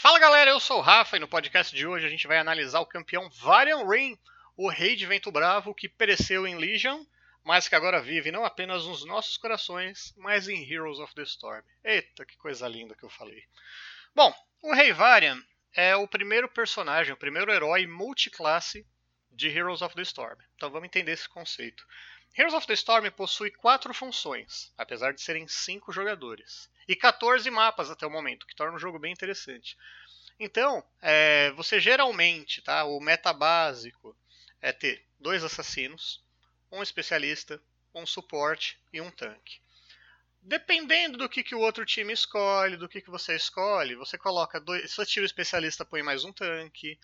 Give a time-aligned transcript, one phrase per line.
[0.00, 2.80] Fala galera, eu sou o Rafa e no podcast de hoje a gente vai analisar
[2.80, 4.18] o campeão Varian Rain,
[4.56, 7.04] o rei de vento bravo que pereceu em Legion,
[7.44, 11.62] mas que agora vive não apenas nos nossos corações, mas em Heroes of the Storm.
[11.84, 13.44] Eita, que coisa linda que eu falei.
[14.14, 15.38] Bom, o rei Varian
[15.74, 18.86] é o primeiro personagem, o primeiro herói multiclasse
[19.30, 20.38] de Heroes of the Storm.
[20.56, 21.86] Então vamos entender esse conceito.
[22.34, 27.88] Heroes of the Storm possui quatro funções, apesar de serem cinco jogadores, e 14 mapas
[27.88, 29.78] até o momento, que torna o jogo bem interessante.
[30.40, 34.16] Então, é, você geralmente, tá, o meta básico
[34.60, 36.20] é ter dois assassinos,
[36.68, 37.62] um especialista,
[37.94, 39.60] um suporte e um tanque.
[40.42, 44.58] Dependendo do que, que o outro time escolhe, do que, que você escolhe, você coloca
[44.58, 44.90] dois.
[44.90, 46.98] Se você tira o especialista, põe mais um tanque.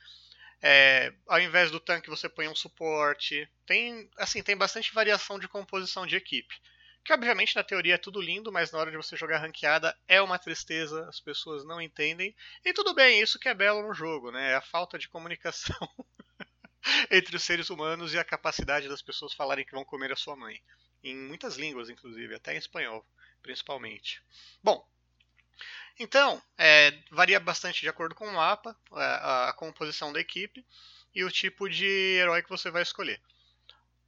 [0.60, 3.48] É, ao invés do tanque você põe um suporte.
[3.64, 6.60] Tem, assim, tem bastante variação de composição de equipe.
[7.06, 10.20] Que obviamente na teoria é tudo lindo, mas na hora de você jogar ranqueada é
[10.20, 12.34] uma tristeza, as pessoas não entendem.
[12.64, 14.51] E tudo bem, isso que é belo no jogo, né?
[14.51, 15.78] É a falta de comunicação
[17.08, 20.34] entre os seres humanos e a capacidade das pessoas falarem que vão comer a sua
[20.34, 20.61] mãe.
[21.00, 23.06] Em muitas línguas, inclusive, até em espanhol,
[23.41, 24.20] principalmente.
[24.61, 24.84] Bom,
[26.00, 30.67] então, é, varia bastante de acordo com o mapa, a, a, composição da equipe
[31.14, 33.20] e o tipo de herói que você vai escolher.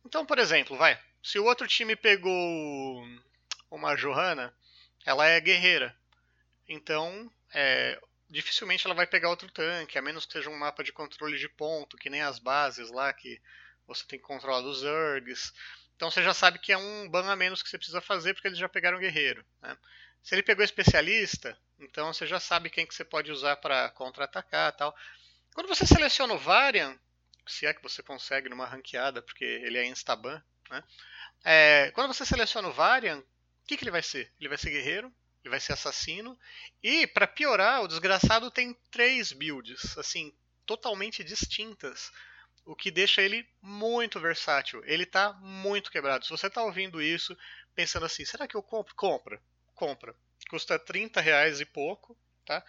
[0.05, 3.05] Então, por exemplo, vai, se o outro time pegou
[3.71, 4.55] uma Johanna,
[5.05, 5.97] ela é guerreira.
[6.69, 10.93] Então, é, dificilmente ela vai pegar outro tanque, a menos que seja um mapa de
[10.93, 13.41] controle de ponto, que nem as bases lá, que
[13.87, 15.53] você tem que controlar dos Zergs.
[15.97, 18.49] Então você já sabe que é um ban a menos que você precisa fazer, porque
[18.49, 19.45] eles já pegaram guerreiro.
[19.61, 19.77] Né?
[20.23, 24.73] Se ele pegou especialista, então você já sabe quem que você pode usar para contra-atacar
[24.77, 24.95] tal.
[25.55, 26.99] Quando você seleciona o Varian,
[27.47, 30.83] se é que você consegue numa ranqueada, porque ele é instaban, né?
[31.45, 33.25] É, quando você seleciona o Varian, o
[33.67, 34.33] que, que ele vai ser?
[34.39, 36.39] Ele vai ser guerreiro, ele vai ser assassino,
[36.83, 40.33] e para piorar, o desgraçado tem três builds, assim,
[40.67, 42.11] totalmente distintas,
[42.65, 44.83] o que deixa ele muito versátil.
[44.85, 46.25] Ele está muito quebrado.
[46.25, 47.37] Se você está ouvindo isso,
[47.75, 48.95] pensando assim, será que eu compro?
[48.95, 49.41] Compra
[49.79, 50.13] compra.
[50.51, 52.65] Custa 30 reais e pouco, tá?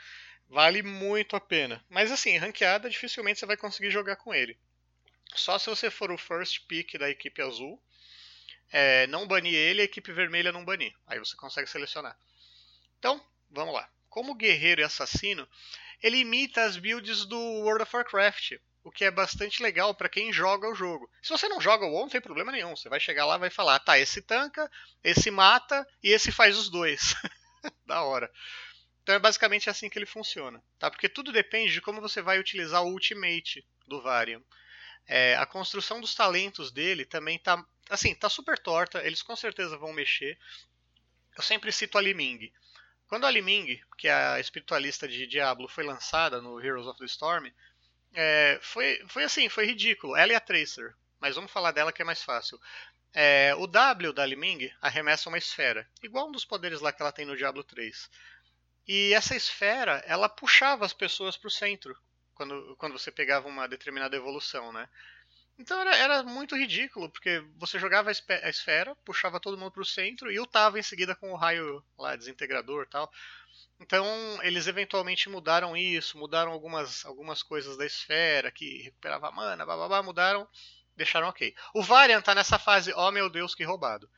[0.47, 1.84] Vale muito a pena.
[1.90, 4.57] Mas assim, ranqueada, dificilmente você vai conseguir jogar com ele.
[5.34, 7.81] Só se você for o first pick da equipe azul,
[8.72, 10.94] é, não banir ele, a equipe vermelha não banir.
[11.07, 12.18] Aí você consegue selecionar.
[12.97, 13.90] Então, vamos lá.
[14.09, 15.47] Como guerreiro e assassino,
[16.02, 18.53] ele imita as builds do World of Warcraft
[18.84, 21.09] o que é bastante legal para quem joga o jogo.
[21.22, 22.75] Se você não joga o WoW, não tem problema nenhum.
[22.75, 24.69] Você vai chegar lá e vai falar, tá, esse tanca,
[25.03, 27.13] esse mata e esse faz os dois.
[27.86, 28.31] da hora.
[29.03, 30.90] Então é basicamente assim que ele funciona, tá?
[30.90, 34.41] Porque tudo depende de como você vai utilizar o ultimate do Varian.
[35.08, 39.06] É, a construção dos talentos dele também tá, assim, tá super torta.
[39.06, 40.38] Eles com certeza vão mexer.
[41.36, 42.52] Eu sempre cito a Liming.
[43.08, 47.06] Quando a Liming, que é a espiritualista de Diablo, foi lançada no Heroes of the
[47.06, 47.50] Storm,
[48.14, 50.16] é, foi, foi assim, foi ridículo.
[50.16, 52.60] Ela e a Tracer, mas vamos falar dela que é mais fácil.
[53.14, 57.12] É, o W da Liming arremessa uma esfera, igual um dos poderes lá que ela
[57.12, 58.10] tem no Diablo 3.
[58.88, 61.98] E essa esfera, ela puxava as pessoas para o centro,
[62.39, 64.88] quando, quando você pegava uma determinada evolução, né?
[65.57, 69.85] Então era, era muito ridículo, porque você jogava a esfera, puxava todo mundo para o
[69.85, 73.11] centro e ultava em seguida com o raio lá, desintegrador tal.
[73.77, 74.05] Então,
[74.41, 80.47] eles eventualmente mudaram isso, mudaram algumas, algumas coisas da esfera, que recuperava mana, babá, mudaram,
[80.95, 81.53] deixaram ok.
[81.73, 84.09] O Variant tá nessa fase, oh meu Deus, que roubado.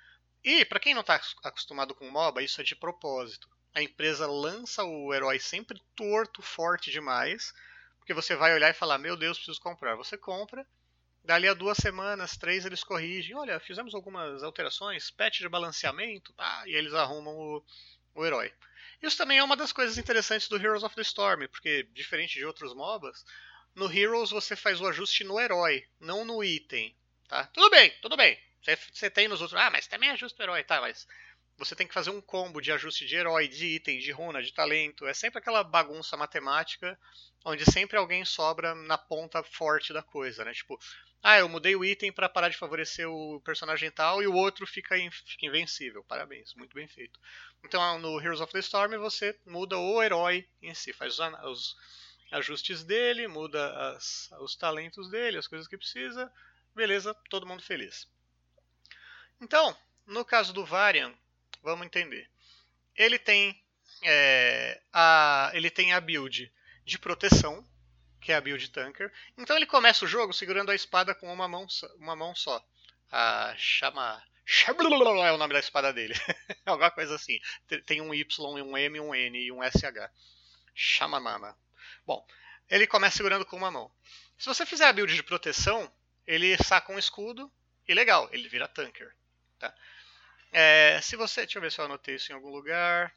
[0.44, 3.50] E, para quem não tá acostumado com MOBA, isso é de propósito.
[3.74, 7.54] A empresa lança o herói sempre torto, forte demais,
[8.02, 9.96] porque você vai olhar e falar, meu Deus, preciso comprar.
[9.96, 10.66] Você compra,
[11.24, 16.64] dali a duas semanas, três, eles corrigem, olha, fizemos algumas alterações, patch de balanceamento, tá,
[16.66, 17.64] e eles arrumam o,
[18.16, 18.52] o herói.
[19.02, 22.46] Isso também é uma das coisas interessantes do Heroes of the Storm, porque diferente de
[22.46, 23.24] outros MOBAs,
[23.76, 26.96] no Heroes você faz o ajuste no herói, não no item,
[27.28, 27.46] tá?
[27.48, 28.38] Tudo bem, tudo bem.
[28.94, 30.82] Você, tem nos outros, ah, mas também ajusta o herói, tá?
[30.82, 31.08] Mas
[31.64, 34.52] você tem que fazer um combo de ajuste de herói, de item, de runa, de
[34.52, 35.06] talento.
[35.06, 37.00] É sempre aquela bagunça matemática
[37.46, 40.54] onde sempre alguém sobra na ponta forte da coisa, né?
[40.54, 40.80] Tipo,
[41.22, 44.66] ah, eu mudei o item para parar de favorecer o personagem tal e o outro
[44.66, 46.04] fica, fica invencível.
[46.04, 47.20] Parabéns, muito bem feito.
[47.64, 51.76] Então no Heroes of the Storm você muda o herói em si, faz os, os
[52.32, 56.32] ajustes dele, muda as, os talentos dele, as coisas que precisa.
[56.74, 58.08] Beleza, todo mundo feliz.
[59.40, 59.78] Então,
[60.08, 61.14] no caso do Varian,
[61.62, 62.30] vamos entender.
[62.96, 63.62] Ele tem,
[64.04, 66.52] é, a, ele tem a build
[66.86, 67.66] de proteção,
[68.20, 69.12] que é a build tanker.
[69.38, 71.66] Então ele começa o jogo segurando a espada com uma mão.
[71.98, 72.64] Uma mão só.
[73.12, 74.24] A chama.
[75.24, 76.14] É o nome da espada dele.
[76.66, 77.40] Alguma coisa assim.
[77.86, 80.10] Tem um Y, um M, um N e um SH.
[80.74, 81.58] Chamamama.
[82.06, 82.26] Bom,
[82.70, 83.92] ele começa segurando com uma mão.
[84.38, 85.92] Se você fizer a build de proteção,
[86.26, 87.52] ele saca um escudo
[87.88, 89.14] e legal, ele vira tanker.
[89.60, 89.74] Tá?
[90.52, 91.42] É, se você.
[91.42, 93.14] Deixa eu ver se eu anotei isso em algum lugar.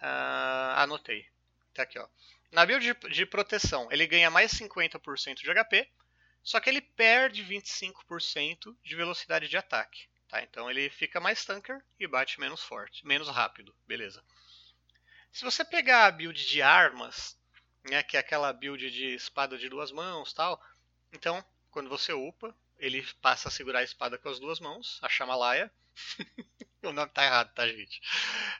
[0.00, 1.26] Uh, anotei.
[1.74, 2.08] Tá aqui, ó.
[2.52, 5.88] Na build de, de proteção, ele ganha mais 50% de HP,
[6.42, 10.08] só que ele perde 25% de velocidade de ataque.
[10.28, 10.42] Tá?
[10.42, 13.74] Então ele fica mais tanker e bate menos forte, menos rápido.
[13.86, 14.24] Beleza.
[15.32, 17.38] Se você pegar a build de armas,
[17.90, 20.62] né, que é aquela build de espada de duas mãos tal,
[21.12, 25.08] então quando você upa, ele passa a segurar a espada com as duas mãos, a
[25.08, 25.70] Chamalaia.
[26.82, 28.00] o nome tá errado, tá, gente?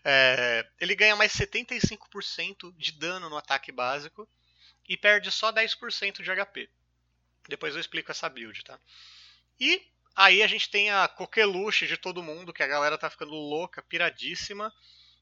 [0.04, 4.28] É, ele ganha mais 75% de dano no ataque básico
[4.88, 6.68] e perde só 10% de HP.
[7.48, 8.78] Depois eu explico essa build, tá?
[9.60, 13.32] E aí a gente tem a coqueluche de todo mundo, que a galera tá ficando
[13.32, 14.72] louca, piradíssima,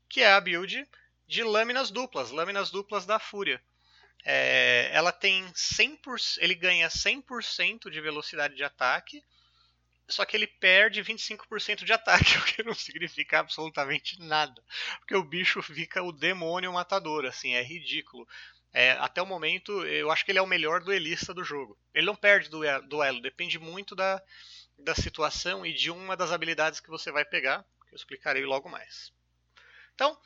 [0.08, 0.88] que é a build
[1.26, 3.62] de lâminas duplas, lâminas duplas da Fúria.
[4.24, 9.22] É, ela tem 100%, ele ganha 100% de velocidade de ataque,
[10.08, 14.62] só que ele perde 25% de ataque, o que não significa absolutamente nada,
[14.98, 18.26] porque o bicho fica o demônio matador, assim, é ridículo.
[18.72, 21.78] É, até o momento, eu acho que ele é o melhor duelista do jogo.
[21.94, 24.22] Ele não perde duelo, depende muito da,
[24.78, 28.68] da situação e de uma das habilidades que você vai pegar, que eu explicarei logo
[28.68, 29.12] mais.
[29.94, 30.16] Então,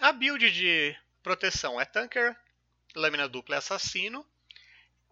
[0.00, 2.34] a build de proteção é Tanker,
[2.98, 4.26] lâmina dupla é assassino.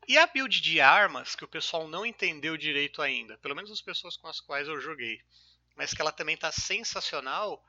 [0.09, 3.81] E a build de armas, que o pessoal não entendeu direito ainda, pelo menos as
[3.81, 5.21] pessoas com as quais eu joguei,
[5.75, 7.65] mas que ela também está sensacional,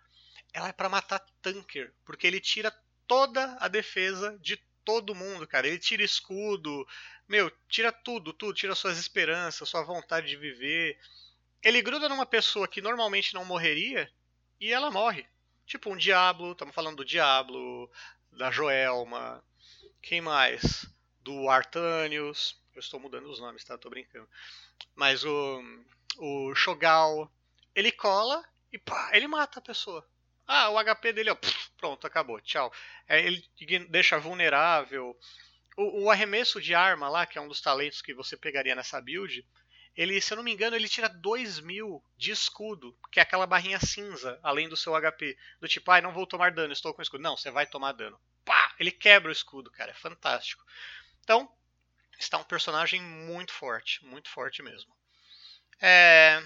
[0.53, 2.71] ela é para matar tanker, porque ele tira
[3.07, 5.67] toda a defesa de todo mundo, cara.
[5.67, 6.87] Ele tira escudo,
[7.27, 10.97] meu, tira tudo, tudo, tira suas esperanças, sua vontade de viver.
[11.61, 14.11] Ele gruda numa pessoa que normalmente não morreria
[14.59, 15.25] e ela morre.
[15.65, 17.91] Tipo um Diablo, estamos falando do Diablo,
[18.31, 19.43] da Joelma,
[20.01, 20.85] quem mais?
[21.21, 22.59] Do Artanius.
[22.73, 23.77] Eu estou mudando os nomes, tá?
[23.77, 24.27] Tô brincando.
[24.95, 25.61] Mas o,
[26.17, 27.31] o Shogal,
[27.73, 30.07] ele cola e pá, ele mata a pessoa.
[30.45, 31.37] Ah, o HP dele, ó,
[31.77, 32.71] pronto, acabou, tchau.
[33.07, 33.43] É, ele
[33.89, 35.17] deixa vulnerável.
[35.75, 39.01] O, o, arremesso de arma lá, que é um dos talentos que você pegaria nessa
[39.01, 39.45] build,
[39.95, 43.45] ele, se eu não me engano, ele tira 2 mil de escudo, que é aquela
[43.45, 45.37] barrinha cinza, além do seu HP.
[45.59, 47.23] Do tipo, ah, não vou tomar dano, estou com escudo.
[47.23, 48.17] Não, você vai tomar dano
[48.47, 50.65] pá, ele quebra o escudo, cara, é fantástico.
[51.19, 51.51] Então,
[52.17, 54.95] está um personagem muito forte, muito forte mesmo.
[55.81, 56.41] É,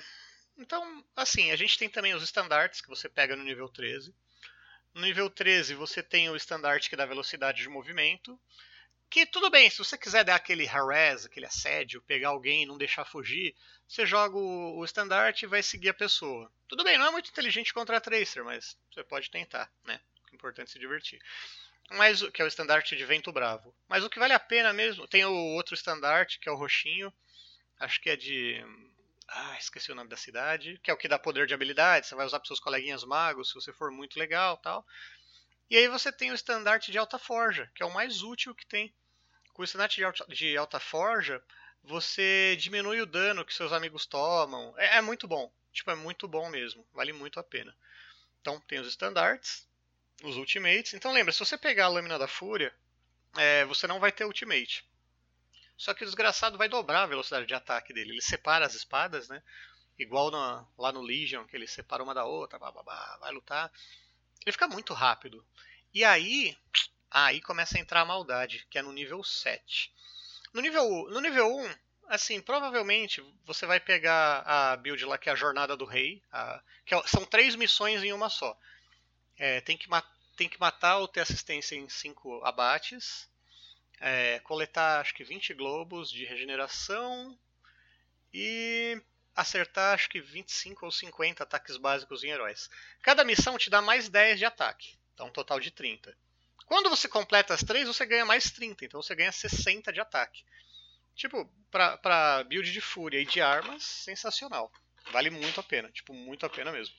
[0.57, 4.13] então, assim, a gente tem também os estandartes que você pega no nível 13.
[4.95, 8.37] No nível 13 você tem o estandarte que dá velocidade de movimento.
[9.07, 12.77] Que tudo bem, se você quiser dar aquele harass, aquele assédio, pegar alguém e não
[12.77, 13.55] deixar fugir,
[13.87, 16.51] você joga o, estandarte e vai seguir a pessoa.
[16.67, 19.99] Tudo bem, não é muito inteligente contra a Tracer, mas você pode tentar, né?
[20.31, 21.21] O importante é se divertir
[21.91, 23.75] mas que é o estandarte de vento bravo.
[23.87, 27.13] Mas o que vale a pena mesmo, tem o outro estandarte, que é o roxinho,
[27.79, 28.63] acho que é de
[29.27, 32.15] ah, esqueci o nome da cidade, que é o que dá poder de habilidade, você
[32.15, 34.85] vai usar para seus coleguinhas magos, se você for muito legal, tal.
[35.69, 38.65] E aí você tem o estandarte de alta forja, que é o mais útil que
[38.65, 38.93] tem.
[39.53, 41.41] Com o estandarte de alta, forja,
[41.81, 44.73] você diminui o dano que seus amigos tomam.
[44.77, 45.51] É, é muito bom.
[45.71, 46.85] Tipo, é muito bom mesmo.
[46.93, 47.73] Vale muito a pena.
[48.41, 49.65] Então, tem os estandartes
[50.23, 50.93] os ultimates.
[50.93, 52.73] Então lembra, se você pegar a lâmina da fúria,
[53.37, 54.85] é, você não vai ter ultimate.
[55.77, 58.11] Só que o desgraçado vai dobrar a velocidade de ataque dele.
[58.11, 59.41] Ele separa as espadas, né?
[59.97, 63.71] Igual na, lá no Legion, que ele separa uma da outra, blá, vai lutar.
[64.45, 65.45] Ele fica muito rápido.
[65.93, 66.55] E aí,
[67.09, 69.91] aí começa a entrar a maldade, que é no nível 7.
[70.53, 71.75] No nível, no nível 1,
[72.07, 76.61] assim, provavelmente você vai pegar a build lá que é a Jornada do Rei, a,
[76.85, 78.57] que é, são três missões em uma só.
[79.37, 79.87] É, tem, que
[80.35, 83.29] tem que matar ou ter assistência em 5 abates.
[83.99, 87.37] É, coletar acho que 20 globos de regeneração.
[88.33, 89.01] E
[89.35, 92.69] acertar acho que 25 ou 50 ataques básicos em heróis.
[93.01, 94.97] Cada missão te dá mais 10 de ataque.
[95.13, 96.15] Então um total de 30.
[96.65, 98.85] Quando você completa as três, você ganha mais 30.
[98.85, 100.43] Então você ganha 60 de ataque.
[101.15, 104.71] Tipo, pra, pra build de fúria e de armas, sensacional.
[105.11, 105.91] Vale muito a pena.
[105.91, 106.95] Tipo, muito a pena mesmo.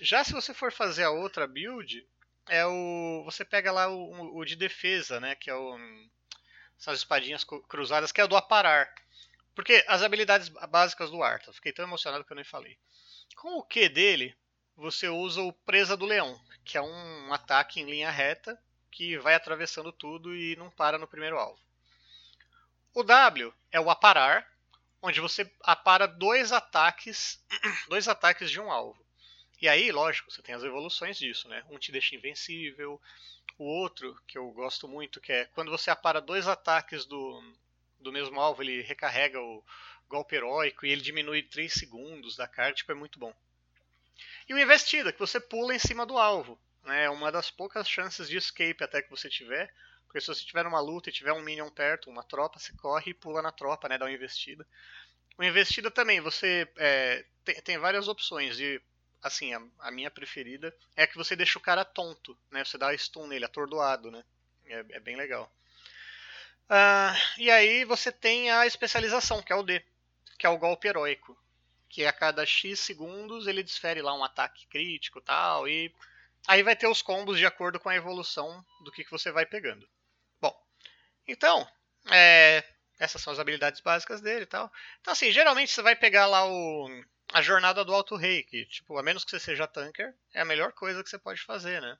[0.00, 2.06] Já se você for fazer a outra build,
[2.48, 5.78] é o você pega lá o, o de defesa, né, que é o
[6.78, 8.88] essas espadinhas cruzadas, que é o do aparar.
[9.54, 12.78] Porque as habilidades básicas do Arthur, fiquei tão emocionado que eu nem falei.
[13.36, 14.36] Com o Q dele,
[14.76, 18.56] você usa o Presa do Leão, que é um ataque em linha reta
[18.90, 21.60] que vai atravessando tudo e não para no primeiro alvo.
[22.94, 24.48] O W é o aparar,
[25.02, 27.44] onde você apara dois ataques,
[27.88, 29.04] dois ataques de um alvo.
[29.60, 31.64] E aí, lógico, você tem as evoluções disso, né?
[31.68, 33.00] Um te deixa invencível,
[33.58, 37.42] O outro, que eu gosto muito, que é quando você apara dois ataques do,
[37.98, 39.64] do mesmo alvo, ele recarrega o
[40.08, 43.34] golpe heróico e ele diminui 3 segundos da carga, tipo, é muito bom.
[44.48, 46.58] E o investida, que você pula em cima do alvo.
[46.84, 47.04] Né?
[47.04, 49.72] É uma das poucas chances de escape até que você tiver.
[50.06, 53.10] Porque se você tiver numa luta e tiver um minion perto, uma tropa, você corre
[53.10, 53.98] e pula na tropa, né?
[53.98, 54.66] Dá uma investida.
[55.36, 58.58] O investida também, você é, tem, tem, várias opções.
[58.58, 58.80] E,
[59.22, 62.64] assim, a, a, minha preferida é que você deixa o cara tonto, né?
[62.64, 64.24] Você dá stun nele, atordoado, né?
[64.66, 65.52] É, é bem legal.
[66.68, 69.82] Uh, e aí você tem a especialização, que é o D,
[70.38, 71.36] que é o golpe heróico.
[71.88, 75.94] Que a cada X segundos ele desfere lá um ataque crítico tal, e
[76.46, 79.46] aí vai ter os combos de acordo com a evolução do que, que você vai
[79.46, 79.88] pegando.
[81.28, 81.68] Então,
[82.10, 82.64] é,
[82.98, 84.72] essas são as habilidades básicas dele e tal.
[85.00, 86.88] Então, assim, geralmente você vai pegar lá o,
[87.32, 90.44] a jornada do Alto Rei, que, tipo, a menos que você seja tanker, é a
[90.44, 91.98] melhor coisa que você pode fazer, né?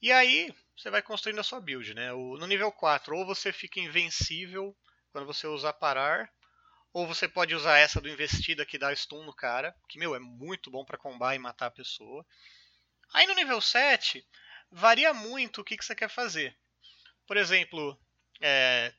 [0.00, 2.12] E aí, você vai construindo a sua build, né?
[2.12, 4.76] O, no nível 4, ou você fica invencível
[5.10, 6.30] quando você usar parar,
[6.92, 10.18] ou você pode usar essa do investida que dá stun no cara, que, meu, é
[10.18, 12.24] muito bom para combar e matar a pessoa.
[13.12, 14.26] Aí no nível 7,
[14.70, 16.56] varia muito o que, que você quer fazer.
[17.26, 17.98] Por exemplo,
[18.40, 18.92] é,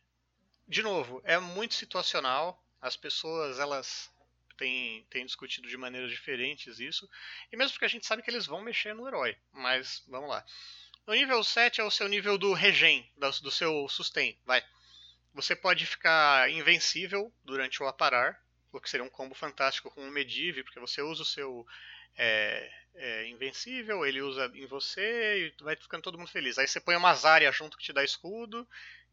[0.67, 2.63] de novo, é muito situacional.
[2.81, 4.11] As pessoas, elas
[4.57, 7.09] têm, têm discutido de maneiras diferentes isso.
[7.51, 9.37] E mesmo porque a gente sabe que eles vão mexer no herói.
[9.53, 10.45] Mas, vamos lá.
[11.05, 14.61] O nível 7 é o seu nível do regen, do seu sustain, vai.
[15.33, 18.37] Você pode ficar invencível durante o aparar,
[18.73, 21.65] o que seria um combo fantástico com o Medivh, porque você usa o seu
[22.17, 26.57] é, é, invencível, ele usa em você e vai ficando todo mundo feliz.
[26.57, 28.67] Aí você põe uma Zarya junto que te dá escudo,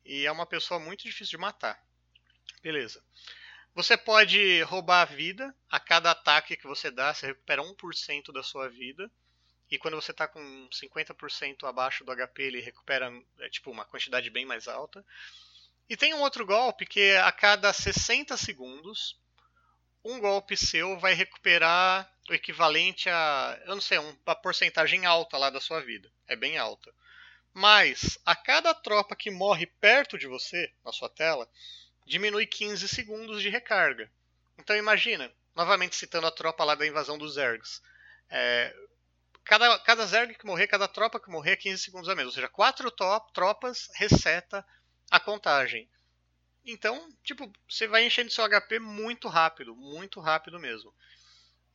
[0.04, 1.80] e é uma pessoa muito difícil de matar.
[2.62, 3.04] Beleza.
[3.74, 5.54] Você pode roubar a vida.
[5.68, 9.10] A cada ataque que você dá, você recupera 1% da sua vida.
[9.70, 14.30] E quando você está com 50% abaixo do HP, ele recupera é, tipo uma quantidade
[14.30, 15.04] bem mais alta.
[15.88, 19.18] E tem um outro golpe que a cada 60 segundos,
[20.04, 25.50] um golpe seu vai recuperar o equivalente a, eu não sei, uma porcentagem alta lá
[25.50, 26.10] da sua vida.
[26.28, 26.94] É bem alta.
[27.52, 31.48] Mas a cada tropa que morre perto de você, na sua tela,
[32.04, 34.10] diminui 15 segundos de recarga.
[34.58, 37.80] Então imagina, novamente citando a tropa lá da invasão dos Zergs.
[38.28, 38.74] É,
[39.44, 42.32] cada, cada Zerg que morrer, cada tropa que morrer, 15 é segundos a menos.
[42.32, 44.64] Ou seja, quatro top, tropas reseta
[45.10, 45.88] a contagem.
[46.64, 50.94] Então, tipo, você vai enchendo seu HP muito rápido, muito rápido mesmo.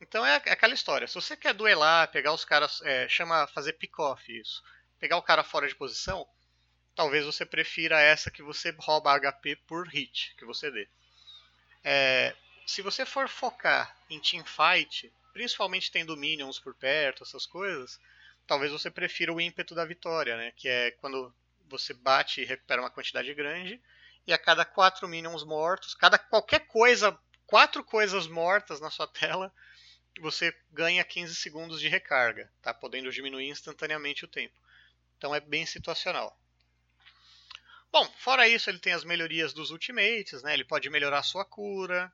[0.00, 1.06] Então é aquela história.
[1.06, 4.62] Se você quer duelar, pegar os caras, é, chama fazer pick-off isso
[5.00, 6.28] pegar o cara fora de posição,
[7.00, 10.86] talvez você prefira essa que você rouba HP por hit que você dê.
[11.82, 17.98] É, se você for focar em teamfight, principalmente tendo minions por perto, essas coisas,
[18.46, 20.52] talvez você prefira o ímpeto da vitória, né?
[20.54, 21.34] Que é quando
[21.70, 23.80] você bate e recupera uma quantidade grande,
[24.26, 29.50] e a cada quatro minions mortos, cada qualquer coisa, quatro coisas mortas na sua tela,
[30.20, 32.74] você ganha 15 segundos de recarga, tá?
[32.74, 34.60] Podendo diminuir instantaneamente o tempo.
[35.16, 36.38] Então é bem situacional.
[37.92, 40.54] Bom, fora isso, ele tem as melhorias dos ultimates, né?
[40.54, 42.12] Ele pode melhorar sua cura.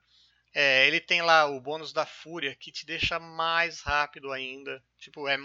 [0.53, 4.83] É, ele tem lá o bônus da fúria que te deixa mais rápido ainda.
[4.97, 5.37] Tipo, é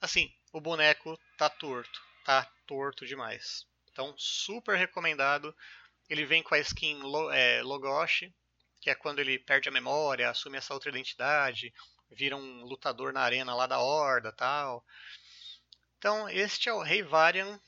[0.00, 3.66] assim, o boneco tá torto, tá torto demais.
[3.90, 5.54] Então, super recomendado.
[6.08, 7.00] Ele vem com a skin
[7.32, 8.32] é, Logoshi,
[8.80, 11.72] que é quando ele perde a memória, assume essa outra identidade,
[12.10, 14.84] vira um lutador na arena lá da Horda, tal.
[15.98, 17.60] Então, este é o Rei Varian,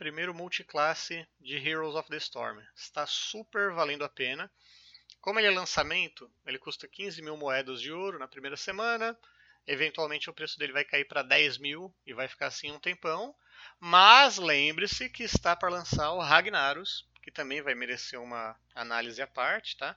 [0.00, 2.58] primeiro multiclasse de Heroes of the Storm.
[2.74, 4.50] Está super valendo a pena.
[5.20, 9.14] Como ele é lançamento, ele custa 15 mil moedas de ouro na primeira semana.
[9.66, 13.34] Eventualmente o preço dele vai cair para 10 mil e vai ficar assim um tempão.
[13.78, 19.26] Mas lembre-se que está para lançar o Ragnaros, que também vai merecer uma análise à
[19.26, 19.94] parte, tá?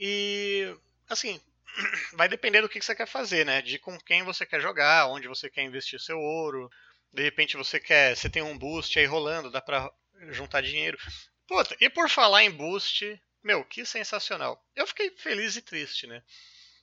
[0.00, 0.76] E
[1.08, 1.40] assim,
[2.14, 3.62] vai depender do que você quer fazer, né?
[3.62, 6.68] De com quem você quer jogar, onde você quer investir seu ouro,
[7.12, 9.90] de repente você quer, você tem um boost aí rolando, dá pra
[10.30, 10.98] juntar dinheiro.
[11.46, 14.64] Puta, e por falar em boost, meu, que sensacional.
[14.74, 16.22] Eu fiquei feliz e triste, né?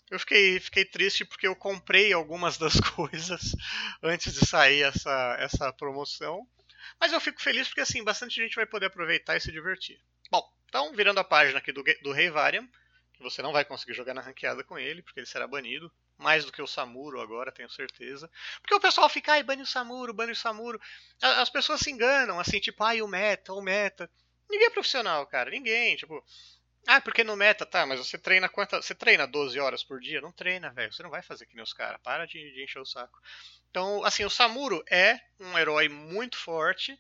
[0.09, 3.55] Eu fiquei, fiquei triste porque eu comprei algumas das coisas
[4.01, 6.48] antes de sair essa, essa promoção.
[7.00, 10.00] Mas eu fico feliz porque assim, bastante gente vai poder aproveitar e se divertir.
[10.31, 12.67] Bom, então, virando a página aqui do, do Rei Varian,
[13.19, 16.43] que você não vai conseguir jogar na ranqueada com ele, porque ele será banido mais
[16.45, 18.29] do que o Samuro agora, tenho certeza.
[18.61, 20.79] Porque o pessoal fica, ai, bane o Samuro, bane o Samuro.
[21.21, 24.09] As pessoas se enganam, assim, tipo, ai, o meta, o meta.
[24.49, 25.95] Ninguém é profissional, cara, ninguém.
[25.95, 26.23] Tipo,
[26.88, 28.85] Ah, porque no meta, tá, mas você treina quantas.
[28.85, 30.21] Você treina 12 horas por dia?
[30.21, 30.91] Não treina, velho.
[30.93, 32.01] Você não vai fazer que nem os caras.
[32.01, 33.19] Para de, de encher o saco.
[33.69, 36.99] Então, assim, o Samuro é um herói muito forte,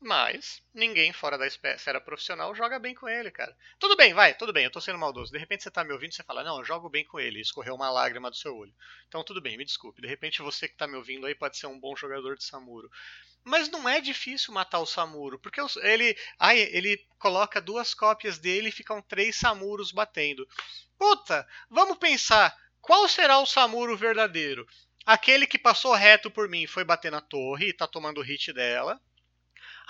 [0.00, 3.54] mas ninguém fora da esfera profissional joga bem com ele, cara.
[3.78, 5.30] Tudo bem, vai, tudo bem, eu tô sendo maldoso.
[5.30, 7.40] De repente você tá me ouvindo e você fala, não, eu jogo bem com ele,
[7.40, 8.74] escorreu uma lágrima do seu olho.
[9.08, 10.00] Então tudo bem, me desculpe.
[10.00, 12.90] De repente você que tá me ouvindo aí pode ser um bom jogador de Samuro.
[13.44, 18.68] Mas não é difícil matar o Samuro, porque ele, ai, ele coloca duas cópias dele
[18.68, 20.46] e ficam três Samuros batendo.
[20.98, 24.66] Puta, vamos pensar, qual será o Samuro verdadeiro?
[25.06, 29.00] Aquele que passou reto por mim foi bater na torre e tá tomando hit dela.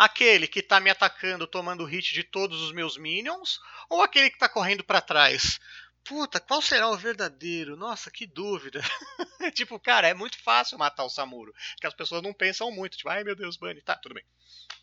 [0.00, 3.60] Aquele que tá me atacando tomando hit de todos os meus minions.
[3.86, 5.60] Ou aquele que tá correndo para trás?
[6.02, 7.76] Puta, qual será o verdadeiro?
[7.76, 8.80] Nossa, que dúvida.
[9.54, 11.52] tipo, cara, é muito fácil matar o Samuro.
[11.78, 12.96] Que as pessoas não pensam muito.
[12.96, 13.82] Tipo, ai meu Deus, Bunny.
[13.82, 14.24] Tá, tudo bem.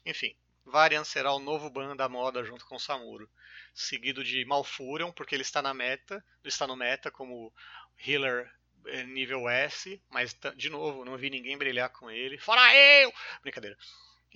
[0.06, 3.28] Enfim, Varian será o novo ban da moda junto com o Samuro.
[3.74, 6.24] Seguido de Malfurion, porque ele está na meta.
[6.44, 7.52] Está no meta como
[8.06, 8.48] healer
[8.86, 10.00] é, nível S.
[10.12, 12.38] Mas, de novo, não vi ninguém brilhar com ele.
[12.38, 13.12] Fora eu!
[13.42, 13.76] Brincadeira.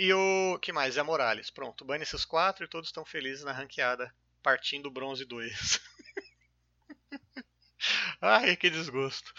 [0.03, 0.97] E o que mais?
[0.97, 1.51] É Morales.
[1.51, 4.11] Pronto, bane esses quatro e todos estão felizes na ranqueada.
[4.41, 5.79] Partindo bronze 2.
[8.19, 9.31] Ai, que desgosto.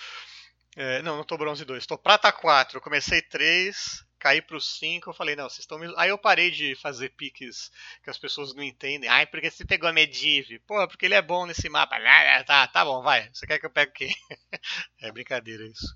[0.76, 2.76] É, não, não tô bronze 2, tô prata 4.
[2.76, 5.92] Eu comecei 3, caí pro 5, eu falei, não, vocês estão me...
[5.97, 7.73] Aí eu parei de fazer piques
[8.04, 9.11] que as pessoas não entendem.
[9.11, 10.61] Ai, porque você pegou a Medivh?
[10.64, 11.97] Pô, porque ele é bom nesse mapa.
[11.97, 13.28] Ah, tá, tá bom, vai.
[13.35, 14.11] Você quer que eu pegue o quê?
[15.02, 15.92] é brincadeira isso.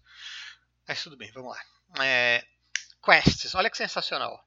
[0.88, 2.04] Mas tudo bem, vamos lá.
[2.04, 2.44] É...
[3.00, 4.44] Quests, olha que sensacional.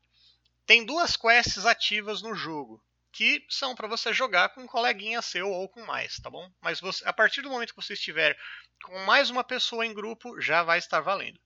[0.69, 2.79] Tem duas quests ativas no jogo
[3.11, 6.47] que são para você jogar com um coleguinha seu ou com mais, tá bom?
[6.61, 8.39] Mas você, a partir do momento que você estiver
[8.83, 11.39] com mais uma pessoa em grupo, já vai estar valendo.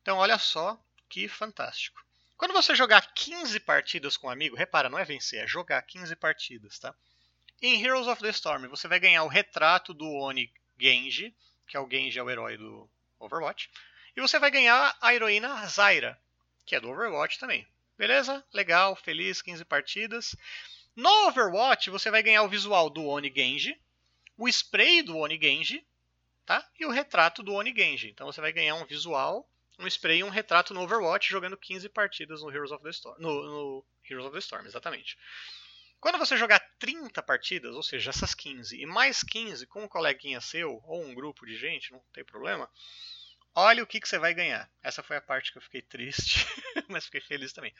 [0.00, 2.02] Então, olha só que fantástico.
[2.38, 6.16] Quando você jogar 15 partidas com um amigo, repara, não é vencer, é jogar 15
[6.16, 6.94] partidas, tá?
[7.60, 11.36] Em Heroes of the Storm, você vai ganhar o retrato do Oni Genji,
[11.68, 13.68] que é o Genji é o herói do Overwatch,
[14.16, 16.18] e você vai ganhar a heroína Zyra,
[16.64, 17.68] que é do Overwatch também.
[17.98, 18.44] Beleza?
[18.52, 20.36] Legal, feliz, 15 partidas.
[20.94, 23.78] No Overwatch, você vai ganhar o visual do Oni Genji,
[24.36, 25.86] o spray do Oni Genji,
[26.44, 26.66] tá?
[26.78, 28.10] E o retrato do Oni Genji.
[28.10, 31.88] Então você vai ganhar um visual, um spray e um retrato no Overwatch jogando 15
[31.88, 33.20] partidas no Heroes of the Storm.
[33.20, 35.18] No, no Heroes of the Storm, exatamente.
[36.00, 40.40] Quando você jogar 30 partidas, ou seja, essas 15 e mais 15 com um coleguinha
[40.40, 42.70] seu ou um grupo de gente, não tem problema,
[43.56, 44.70] olha o que, que você vai ganhar.
[44.82, 46.46] Essa foi a parte que eu fiquei triste,
[46.88, 47.74] mas fiquei feliz também.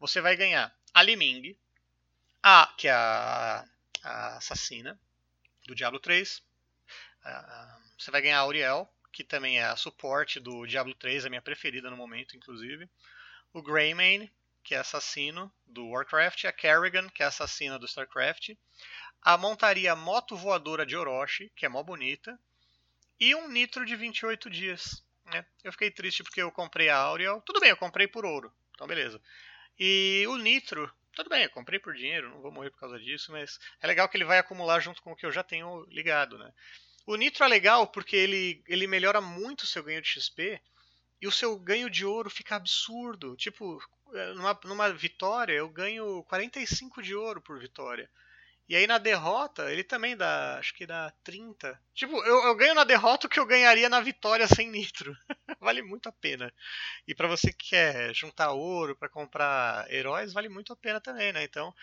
[0.00, 1.56] Você vai ganhar a Liming,
[2.42, 3.64] a, que é a,
[4.02, 4.98] a assassina
[5.66, 6.42] do Diablo 3.
[7.96, 11.42] você vai ganhar a Auriel, que também é a suporte do Diablo 3, a minha
[11.42, 12.88] preferida no momento, inclusive.
[13.52, 14.32] O Greymane,
[14.64, 16.44] que é assassino do Warcraft.
[16.44, 18.50] A Kerrigan, que é assassina do StarCraft.
[19.22, 22.38] A montaria Moto Voadora de Orochi, que é mó bonita.
[23.18, 25.04] E um Nitro de 28 dias.
[25.30, 25.44] Né?
[25.64, 27.42] Eu fiquei triste porque eu comprei a Auriel.
[27.46, 28.52] Tudo bem, eu comprei por ouro.
[28.74, 29.20] Então, beleza.
[29.78, 33.32] E o Nitro tudo bem, eu comprei por dinheiro, não vou morrer por causa disso,
[33.32, 36.38] mas é legal que ele vai acumular junto com o que eu já tenho ligado,
[36.38, 36.52] né?
[37.06, 40.60] O Nitro é legal porque ele, ele melhora muito o seu ganho de XP
[41.20, 43.36] e o seu ganho de ouro fica absurdo.
[43.36, 43.82] Tipo,
[44.14, 48.08] é, numa, numa vitória eu ganho 45 de ouro por vitória.
[48.70, 51.76] E aí na derrota, ele também dá, acho que dá 30.
[51.92, 55.12] Tipo, eu, eu ganho na derrota o que eu ganharia na vitória sem nitro.
[55.58, 56.54] vale muito a pena.
[57.04, 61.32] E para você que quer juntar ouro para comprar heróis, vale muito a pena também,
[61.32, 61.42] né?
[61.42, 61.74] Então,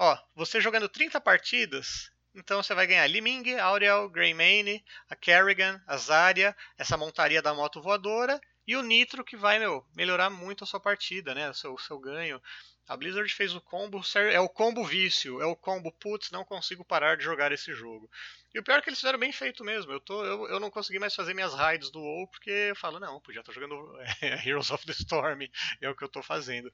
[0.00, 5.96] ó, você jogando 30 partidas, então você vai ganhar Liming, Auriel, Greymane, a Kerrigan, a
[5.96, 10.66] Zarya, essa montaria da moto voadora e o Nitro que vai, meu, melhorar muito a
[10.66, 11.48] sua partida, né?
[11.48, 12.42] O seu, o seu ganho.
[12.88, 16.84] A Blizzard fez o combo, é o combo vício, é o combo putz, não consigo
[16.84, 18.08] parar de jogar esse jogo.
[18.54, 19.90] E o pior é que eles fizeram bem feito mesmo.
[19.90, 23.00] Eu, tô, eu, eu não consegui mais fazer minhas raids do WoW porque eu falo,
[23.00, 23.76] não, podia estar jogando
[24.22, 25.42] é, Heroes of the Storm,
[25.80, 26.72] é o que eu tô fazendo.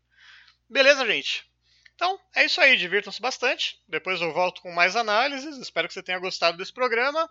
[0.68, 1.50] Beleza, gente?
[1.94, 3.80] Então, é isso aí, divirtam-se bastante.
[3.88, 5.56] Depois eu volto com mais análises.
[5.58, 7.28] Espero que você tenha gostado desse programa.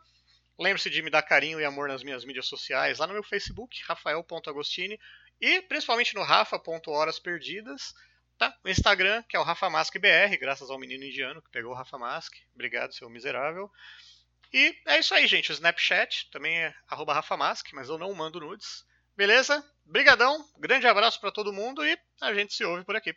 [0.59, 3.79] Lembre-se de me dar carinho e amor nas minhas mídias sociais, lá no meu Facebook,
[3.83, 4.99] rafael.agostini,
[5.39, 7.93] e principalmente no rafa.horasperdidas.
[8.41, 8.57] Tá?
[8.63, 11.75] O Instagram, que é o Rafa Mask BR, graças ao menino indiano que pegou o
[11.75, 12.33] Rafa Mask.
[12.55, 13.69] Obrigado, seu miserável.
[14.51, 15.51] E é isso aí, gente.
[15.51, 18.83] O Snapchat também é arroba Rafa Mask, mas eu não mando nudes.
[19.15, 19.63] Beleza?
[19.85, 23.15] Brigadão, grande abraço para todo mundo e a gente se ouve por aqui.